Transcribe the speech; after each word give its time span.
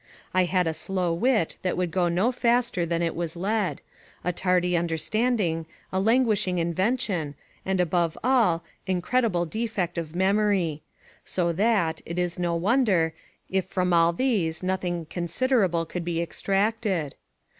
I 0.33 0.45
had 0.45 0.65
a 0.65 0.73
slow 0.73 1.13
wit 1.13 1.57
that 1.61 1.77
would 1.77 1.91
go 1.91 2.07
no 2.09 2.31
faster 2.31 2.87
than 2.87 3.03
it 3.03 3.13
was 3.15 3.35
led; 3.35 3.81
a 4.23 4.33
tardy 4.33 4.75
understanding, 4.75 5.67
a 5.93 5.99
languishing 5.99 6.57
invention, 6.57 7.35
and 7.67 7.79
above 7.79 8.17
all, 8.23 8.63
incredible 8.87 9.45
defect 9.45 9.99
of 9.99 10.15
memory; 10.15 10.81
so 11.23 11.53
that, 11.53 12.01
it 12.03 12.17
is 12.17 12.39
no 12.39 12.55
wonder, 12.55 13.13
if 13.47 13.65
from 13.65 13.93
all 13.93 14.11
these 14.11 14.63
nothing 14.63 15.05
considerable 15.05 15.85
could 15.85 16.03
be 16.03 16.19
extracted. 16.19 17.13